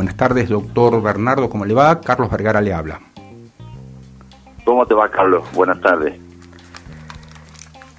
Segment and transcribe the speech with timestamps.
[0.00, 2.00] Buenas tardes, doctor Bernardo, ¿cómo le va?
[2.00, 2.98] Carlos Vergara le habla.
[4.64, 5.44] ¿Cómo te va, Carlos?
[5.52, 6.18] Buenas tardes.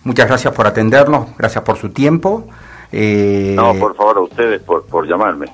[0.03, 2.47] Muchas gracias por atendernos, gracias por su tiempo.
[2.91, 5.45] Eh, no, por favor, a ustedes por, por llamarme.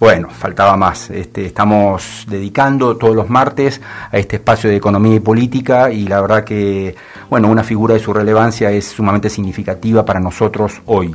[0.00, 1.08] Bueno, faltaba más.
[1.08, 3.80] Este, estamos dedicando todos los martes
[4.10, 6.96] a este espacio de economía y política y la verdad que,
[7.28, 11.14] bueno, una figura de su relevancia es sumamente significativa para nosotros hoy.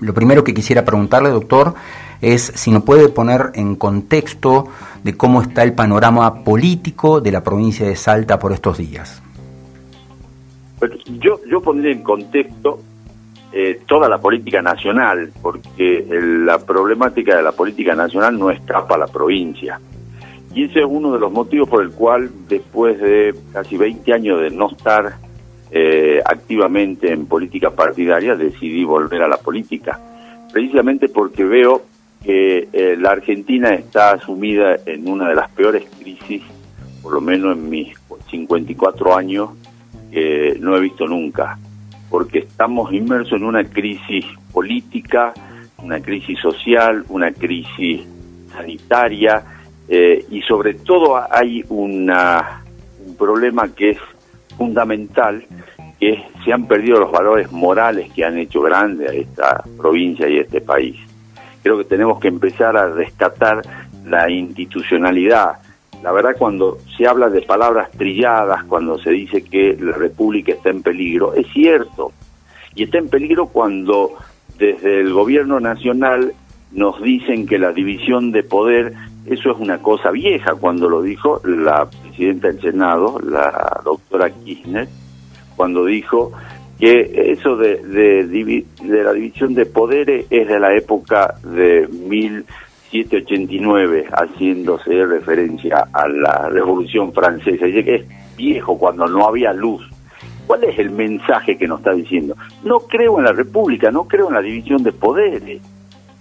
[0.00, 1.74] Lo primero que quisiera preguntarle, doctor,
[2.20, 4.68] es si nos puede poner en contexto
[5.02, 9.22] de cómo está el panorama político de la provincia de Salta por estos días.
[11.20, 12.80] Yo, yo pondría en contexto
[13.52, 18.98] eh, toda la política nacional, porque la problemática de la política nacional no escapa a
[18.98, 19.78] la provincia.
[20.54, 24.40] Y ese es uno de los motivos por el cual, después de casi 20 años
[24.40, 25.16] de no estar
[25.72, 29.98] eh, activamente en política partidaria, decidí volver a la política.
[30.52, 31.82] Precisamente porque veo
[32.22, 36.42] que eh, la Argentina está sumida en una de las peores crisis,
[37.02, 37.94] por lo menos en mis
[38.30, 39.50] 54 años,
[40.10, 41.58] que no he visto nunca
[42.12, 45.32] porque estamos inmersos en una crisis política,
[45.78, 48.02] una crisis social, una crisis
[48.52, 49.42] sanitaria
[49.88, 52.62] eh, y sobre todo hay una,
[53.06, 53.98] un problema que es
[54.56, 55.44] fundamental,
[55.98, 60.38] que se han perdido los valores morales que han hecho grande a esta provincia y
[60.38, 60.96] este país.
[61.62, 63.62] Creo que tenemos que empezar a rescatar
[64.04, 65.58] la institucionalidad,
[66.02, 70.70] la verdad cuando se habla de palabras trilladas, cuando se dice que la República está
[70.70, 72.12] en peligro, es cierto.
[72.74, 74.14] Y está en peligro cuando
[74.58, 76.34] desde el gobierno nacional
[76.72, 78.94] nos dicen que la división de poder,
[79.26, 84.86] eso es una cosa vieja, cuando lo dijo la presidenta del Senado, la doctora Kirchner,
[85.56, 86.32] cuando dijo
[86.78, 92.44] que eso de, de, de la división de poderes es de la época de mil
[92.90, 97.64] 789, haciéndose referencia a la Revolución Francesa.
[97.64, 99.82] Dice que es viejo cuando no había luz.
[100.46, 102.36] ¿Cuál es el mensaje que nos está diciendo?
[102.64, 105.62] No creo en la República, no creo en la división de poderes.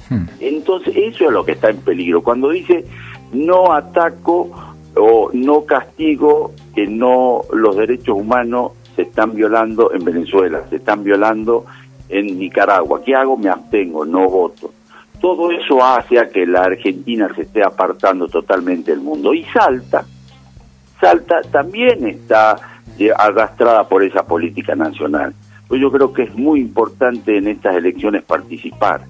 [0.09, 0.25] Hmm.
[0.39, 2.21] Entonces, eso es lo que está en peligro.
[2.21, 2.85] Cuando dice
[3.33, 4.49] no ataco
[4.95, 11.03] o no castigo que no los derechos humanos se están violando en Venezuela, se están
[11.03, 11.65] violando
[12.09, 13.01] en Nicaragua.
[13.03, 13.37] ¿Qué hago?
[13.37, 14.71] Me abstengo, no voto
[15.21, 19.33] todo eso hace a que la Argentina se esté apartando totalmente del mundo.
[19.33, 20.03] Y Salta,
[20.99, 22.57] Salta también está
[22.97, 25.33] eh, arrastrada por esa política nacional.
[25.67, 29.01] Pues yo creo que es muy importante en estas elecciones participar.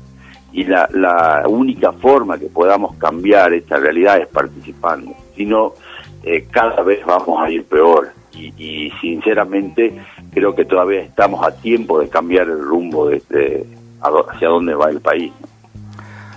[0.52, 5.16] Y la, la única forma que podamos cambiar esta realidad es participando.
[5.36, 5.74] Si no,
[6.24, 8.12] eh, cada vez vamos a ir peor.
[8.34, 9.94] Y, y, sinceramente
[10.34, 13.22] creo que todavía estamos a tiempo de cambiar el rumbo de
[14.02, 15.32] hacia dónde va el país.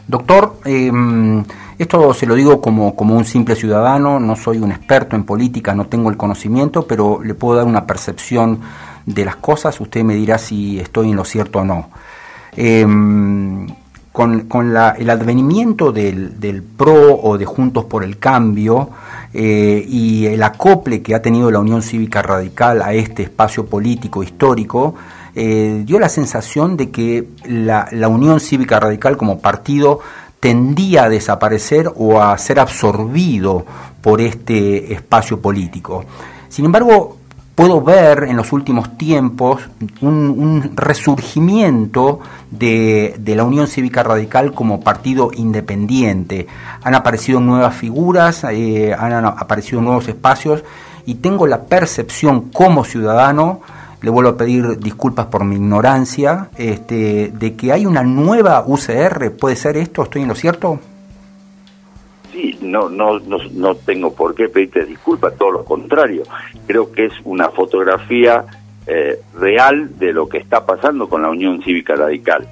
[0.07, 1.45] Doctor, em,
[1.79, 5.75] esto se lo digo como, como un simple ciudadano, no soy un experto en política,
[5.75, 8.61] no tengo el conocimiento, pero le puedo dar una percepción
[9.07, 11.91] de las cosas, usted me dirá si estoy en lo cierto o no.
[12.57, 13.67] Em,
[14.15, 14.47] con,
[14.97, 18.91] el advenimiento del, PRO o de Juntos por el Cambio
[19.33, 24.23] eh, y el acople que ha tenido la Unión Cívica Radical a este espacio político
[24.23, 24.95] histórico,
[25.35, 29.99] eh, dio la sensación de que la, Unión Cívica Radical como partido
[30.39, 33.67] tendía a desaparecer o a ser absorbido
[34.01, 36.05] por este espacio político.
[36.49, 37.17] Sin embargo,
[37.55, 39.63] puedo ver en los últimos tiempos
[40.01, 42.21] un, resurgimiento
[42.51, 46.47] de, la Unión Cívica Radical como partido independiente.
[46.83, 50.65] Han aparecido nuevas figuras, eh, han aparecido nuevos espacios
[51.07, 53.61] y tengo la percepción como ciudadano
[54.01, 59.31] le vuelvo a pedir disculpas por mi ignorancia, este, de que hay una nueva UCR,
[59.31, 60.03] ¿puede ser esto?
[60.03, 60.79] ¿Estoy en lo cierto?
[62.65, 66.23] Sí, no, no, no, tengo por qué pedirte disculpas, todo lo contrario.
[66.67, 68.45] Creo que es una fotografía
[68.87, 72.47] eh, real de lo que está pasando con la Unión Cívica Radical.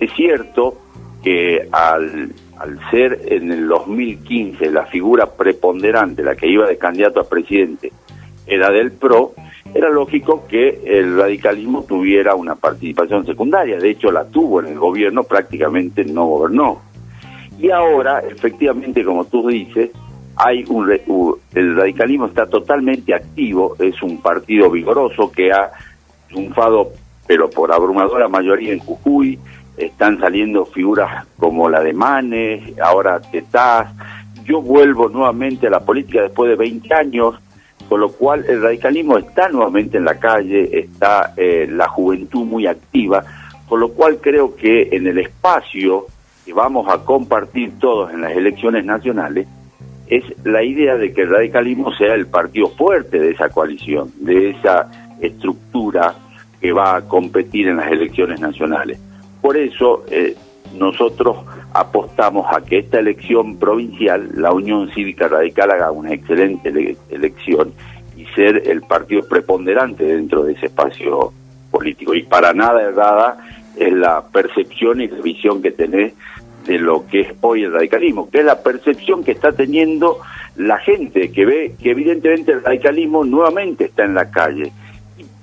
[0.00, 0.78] Es cierto
[1.22, 7.20] que al, al ser en el 2015 la figura preponderante, la que iba de candidato
[7.20, 7.92] a presidente,
[8.46, 9.34] era del PRO,
[9.74, 13.78] era lógico que el radicalismo tuviera una participación secundaria.
[13.78, 16.91] De hecho, la tuvo en el gobierno, prácticamente no gobernó.
[17.62, 19.92] Y ahora, efectivamente, como tú dices,
[20.34, 20.90] hay un,
[21.54, 25.70] el radicalismo está totalmente activo, es un partido vigoroso que ha
[26.26, 26.90] triunfado,
[27.24, 29.38] pero por abrumadora mayoría en Jujuy,
[29.76, 33.92] están saliendo figuras como la de Manes, ahora Tetaz.
[34.44, 37.36] Yo vuelvo nuevamente a la política después de 20 años,
[37.88, 42.66] con lo cual el radicalismo está nuevamente en la calle, está eh, la juventud muy
[42.66, 43.22] activa,
[43.68, 46.08] con lo cual creo que en el espacio
[46.44, 49.46] que vamos a compartir todos en las elecciones nacionales
[50.06, 54.50] es la idea de que el radicalismo sea el partido fuerte de esa coalición, de
[54.50, 54.90] esa
[55.20, 56.14] estructura
[56.60, 58.98] que va a competir en las elecciones nacionales.
[59.40, 60.36] Por eso eh,
[60.78, 61.38] nosotros
[61.72, 67.72] apostamos a que esta elección provincial, la Unión Cívica Radical haga una excelente elección
[68.16, 71.32] y ser el partido preponderante dentro de ese espacio
[71.70, 72.14] político.
[72.14, 73.38] Y para nada errada
[73.76, 76.14] es la percepción y la visión que tenés
[76.66, 80.18] de lo que es hoy el radicalismo, que es la percepción que está teniendo
[80.56, 84.72] la gente, que ve que evidentemente el radicalismo nuevamente está en la calle.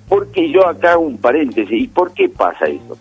[0.08, 2.98] Porque yo acá hago un paréntesis, ¿y por qué pasa eso?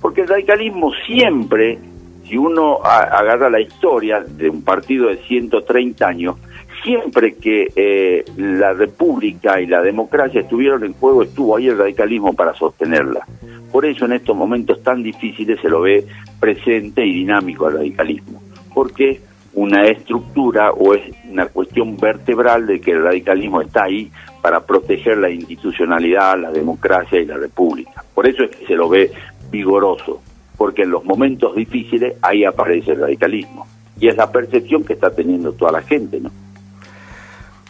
[0.00, 1.78] Porque el radicalismo siempre,
[2.26, 6.36] si uno agarra la historia de un partido de 130 años,
[6.82, 12.34] siempre que eh, la república y la democracia estuvieron en juego, estuvo ahí el radicalismo
[12.34, 13.26] para sostenerla.
[13.70, 16.06] Por eso en estos momentos tan difíciles se lo ve
[16.40, 18.42] presente y dinámico al radicalismo,
[18.74, 19.20] porque
[19.54, 24.10] una estructura o es una cuestión vertebral de que el radicalismo está ahí
[24.42, 28.04] para proteger la institucionalidad, la democracia y la república.
[28.14, 29.10] Por eso es que se lo ve
[29.50, 30.20] vigoroso,
[30.56, 33.66] porque en los momentos difíciles ahí aparece el radicalismo.
[33.98, 36.30] Y es la percepción que está teniendo toda la gente, ¿no?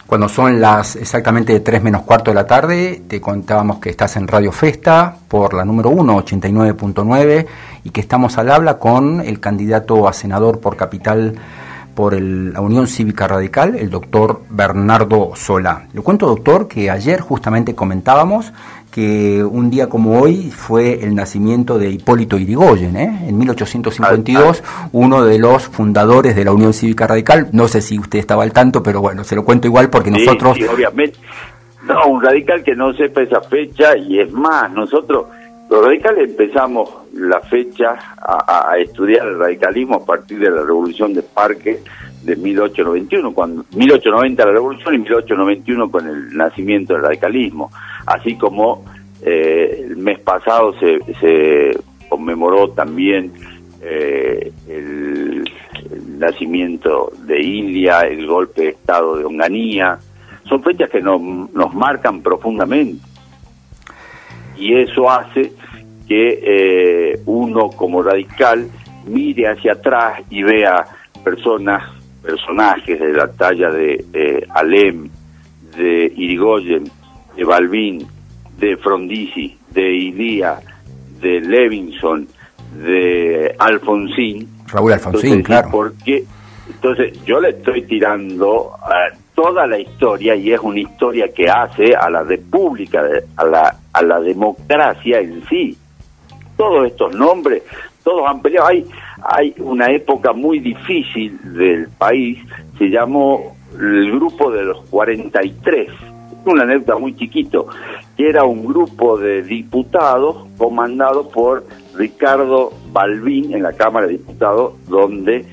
[0.07, 4.25] Cuando son las exactamente 3 menos cuarto de la tarde, te contábamos que estás en
[4.25, 7.45] Radio Festa por la número 1, 89.9,
[7.83, 11.35] y que estamos al habla con el candidato a senador por capital
[11.97, 15.87] por la Unión Cívica Radical, el doctor Bernardo Solá.
[15.95, 18.53] Le cuento, doctor, que ayer justamente comentábamos
[18.91, 23.25] que un día como hoy fue el nacimiento de Hipólito Irigoyen, ¿eh?
[23.27, 27.49] en 1852, uno de los fundadores de la Unión Cívica Radical.
[27.51, 30.55] No sé si usted estaba al tanto, pero bueno, se lo cuento igual porque nosotros...
[30.55, 31.17] Sí, obviamente.
[31.83, 35.25] No, un radical que no sepa esa fecha y es más, nosotros,
[35.67, 41.23] los radicales empezamos la fecha a, estudiar el radicalismo a partir de la Revolución de
[41.23, 41.79] Parque
[42.23, 47.71] de 1891, cuando 1890 la revolución y 1891 con el nacimiento del radicalismo,
[48.05, 48.85] así como
[49.21, 51.77] eh, el mes pasado se, se
[52.09, 53.33] conmemoró también
[53.81, 55.43] eh, el,
[56.17, 59.99] nacimiento de India, el golpe de Estado de Onganía,
[60.49, 63.05] son fechas que nos, nos marcan profundamente.
[64.57, 65.53] Y eso hace
[66.07, 68.69] que eh, uno como radical
[69.05, 70.85] mire hacia atrás y vea
[71.23, 71.83] personas
[72.21, 75.09] personajes de la talla de Alem,
[75.77, 76.89] de Irigoyen,
[77.35, 78.05] de Balbín,
[78.59, 80.59] de Frondizi, de Ilía,
[81.21, 82.27] de Levinson,
[82.83, 84.49] de Alfonsín.
[84.67, 85.69] Raúl Alfonsín, claro.
[85.71, 86.25] Porque,
[86.67, 91.95] entonces, yo le estoy tirando a toda la historia y es una historia que hace
[91.95, 93.03] a la república,
[93.35, 95.77] a la, a la democracia en sí.
[96.57, 97.63] Todos estos nombres,
[98.03, 98.67] todos han peleado.
[98.67, 98.85] Hay,
[99.21, 102.39] hay una época muy difícil del país,
[102.77, 105.89] se llamó el grupo de los 43,
[106.45, 107.67] una anécdota muy chiquito,
[108.15, 111.65] que era un grupo de diputados comandado por
[111.95, 115.45] Ricardo Balbín en la Cámara de Diputados, donde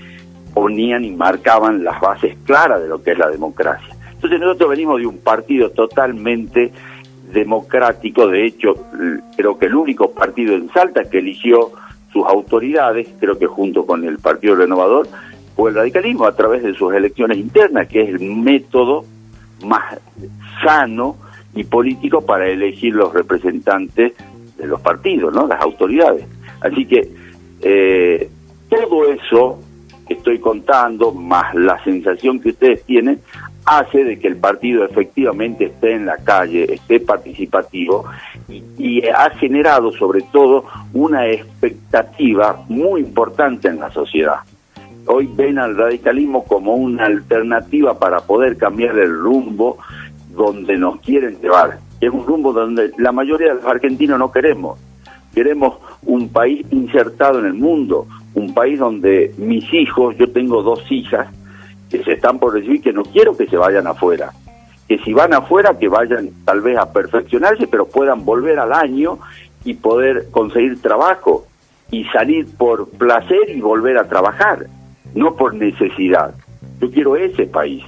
[0.54, 3.94] ponían y marcaban las bases claras de lo que es la democracia.
[4.12, 6.72] Entonces nosotros venimos de un partido totalmente
[7.34, 8.74] democrático, de hecho
[9.36, 11.72] creo que el único partido en Salta que eligió
[12.12, 15.08] sus autoridades, creo que junto con el Partido Renovador,
[15.56, 19.04] fue el radicalismo a través de sus elecciones internas, que es el método
[19.64, 19.98] más
[20.62, 21.16] sano
[21.54, 24.14] y político para elegir los representantes
[24.56, 25.46] de los partidos, ¿no?
[25.46, 26.26] Las autoridades.
[26.60, 27.08] Así que
[27.60, 28.30] eh,
[28.68, 29.58] todo eso
[30.06, 33.20] que estoy contando, más la sensación que ustedes tienen,
[33.64, 38.04] hace de que el partido efectivamente esté en la calle, esté participativo
[38.48, 44.40] y, ha generado sobre todo una expectativa muy importante en la sociedad.
[45.06, 49.78] Hoy ven al radicalismo como una alternativa para poder cambiar el rumbo
[50.30, 51.78] donde nos quieren llevar.
[52.00, 54.78] Es un rumbo donde la mayoría de los argentinos no queremos.
[55.34, 60.80] Queremos un país insertado en el mundo, un país donde mis hijos, yo tengo dos
[60.90, 61.28] hijas,
[61.90, 64.32] que se están por recibir, que no quiero que se vayan afuera.
[64.88, 69.18] Que si van afuera, que vayan tal vez a perfeccionarse, pero puedan volver al año
[69.64, 71.46] y poder conseguir trabajo
[71.90, 74.66] y salir por placer y volver a trabajar,
[75.14, 76.34] no por necesidad.
[76.80, 77.82] Yo quiero ese país.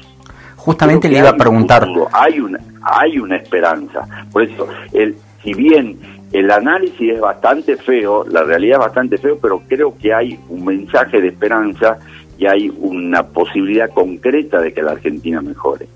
[0.57, 1.87] Justamente le iba a preguntar.
[2.13, 4.07] hay una hay una esperanza.
[4.33, 5.99] Por eso, el, si bien
[6.39, 10.67] el análisis es bastante feo, la realidad es bastante feo, pero creo que hay un
[10.67, 11.99] mensaje de esperanza
[12.37, 15.89] y hay una posibilidad concreta de que la Argentina mejore.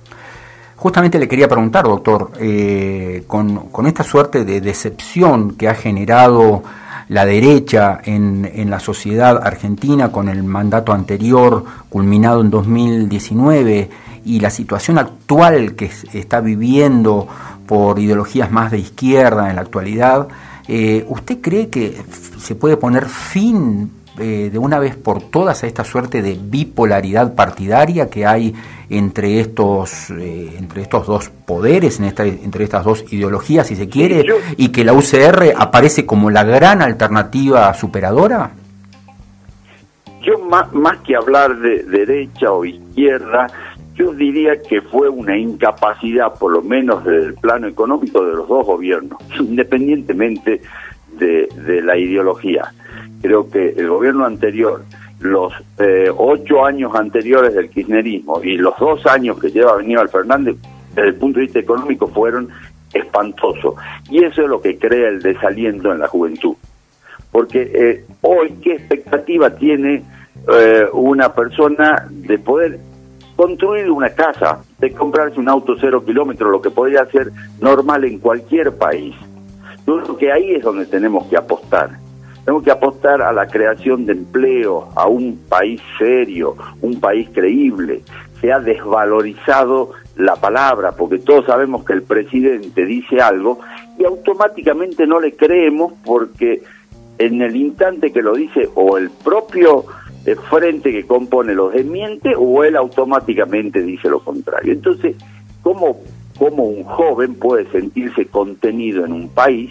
[0.76, 6.62] Justamente le quería preguntar, doctor, eh, con, esta suerte de decepción que ha generado
[7.10, 13.90] la derecha en, en, la sociedad argentina con el mandato anterior culminado en 2019
[14.24, 17.26] y la situación actual que está viviendo
[17.66, 20.28] por ideologías más de izquierda en la actualidad,
[20.68, 22.00] eh, ¿usted cree que
[22.38, 27.34] se puede poner fin eh, de una vez por todas a esta suerte de bipolaridad
[27.34, 28.54] partidaria que hay
[28.88, 33.88] entre estos eh, entre estos dos poderes, en esta, entre estas dos ideologías, si se
[33.88, 34.26] quiere,
[34.56, 38.50] y que la UCR aparece como la gran alternativa superadora?
[40.22, 43.46] Yo más, más que hablar de derecha o izquierda,
[43.94, 48.48] yo diría que fue una incapacidad, por lo menos desde el plano económico, de los
[48.48, 50.60] dos gobiernos, independientemente
[51.16, 52.72] de, de la ideología.
[53.20, 54.82] Creo que el gobierno anterior,
[55.20, 60.56] los eh, ocho años anteriores del kirchnerismo y los dos años que lleva Aníbal Fernández,
[60.94, 62.48] desde el punto de vista económico, fueron
[62.92, 63.74] espantosos.
[64.08, 66.56] Y eso es lo que crea el desaliento en la juventud.
[67.30, 70.02] Porque eh, hoy, ¿qué expectativa tiene
[70.52, 72.80] eh, una persona de poder
[73.36, 78.18] construir una casa, de comprarse un auto cero kilómetros, lo que podría ser normal en
[78.18, 79.14] cualquier país?
[79.86, 81.90] Yo creo que ahí es donde tenemos que apostar
[82.44, 88.02] tenemos que apostar a la creación de empleo, a un país serio, un país creíble.
[88.40, 93.60] Se ha desvalorizado la palabra, porque todos sabemos que el presidente dice algo
[93.98, 96.62] y automáticamente no le creemos porque
[97.18, 99.84] en el instante que lo dice o el propio
[100.24, 104.72] eh, frente que compone los desmiente o él automáticamente dice lo contrario.
[104.72, 105.16] Entonces,
[105.62, 105.98] ¿cómo,
[106.38, 109.70] cómo un joven puede sentirse contenido en un país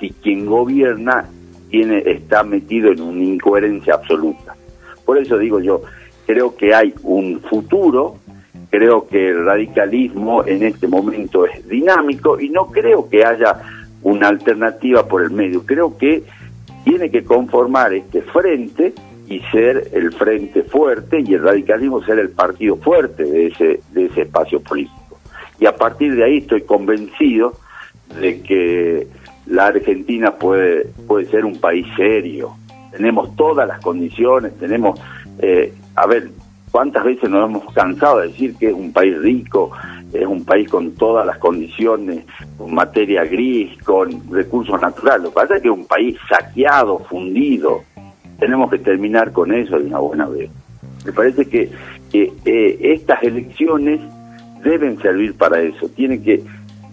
[0.00, 1.28] si quien gobierna
[1.76, 4.56] tiene, está metido en una incoherencia absoluta.
[5.04, 5.82] Por eso digo yo,
[6.26, 8.16] creo que hay un futuro,
[8.70, 13.60] creo que el radicalismo en este momento es dinámico y no creo que haya
[14.02, 15.66] una alternativa por el medio.
[15.66, 16.22] Creo que
[16.82, 18.94] tiene que conformar este frente
[19.28, 24.06] y ser el frente fuerte y el radicalismo ser el partido fuerte de ese, de
[24.06, 25.18] ese espacio político.
[25.60, 27.52] Y a partir de ahí estoy convencido
[28.18, 29.06] de que
[29.46, 32.56] la Argentina puede, puede ser un país serio.
[32.90, 34.98] Tenemos todas las condiciones, tenemos,
[35.38, 36.30] eh, a ver,
[36.70, 39.70] ¿cuántas veces nos hemos cansado de decir que es un país rico,
[40.12, 42.24] es un país con todas las condiciones,
[42.56, 45.24] con materia gris, con recursos naturales?
[45.24, 47.82] Lo que pasa es que es un país saqueado, fundido.
[48.38, 50.50] Tenemos que terminar con eso de una buena vez.
[51.04, 51.70] Me parece que,
[52.12, 54.00] eh, estas elecciones
[54.64, 55.88] deben servir para eso.
[55.90, 56.42] Tienen que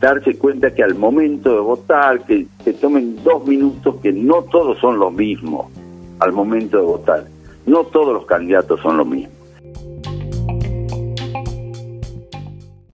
[0.03, 4.77] darse cuenta que al momento de votar, que se tomen dos minutos, que no todos
[4.79, 5.71] son lo mismo
[6.19, 7.23] al momento de votar.
[7.65, 9.33] No todos los candidatos son lo mismo.